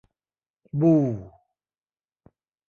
[0.73, 0.83] บู